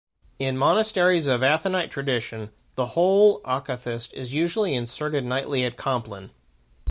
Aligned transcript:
In 0.39 0.57
monasteries 0.57 1.27
of 1.27 1.41
Athonite 1.41 1.91
tradition, 1.91 2.49
the 2.73 2.87
whole 2.97 3.39
Akathist 3.43 4.11
is 4.13 4.33
usually 4.33 4.73
inserted 4.73 5.23
nightly 5.23 5.63
at 5.63 5.77
Compline. 5.77 6.31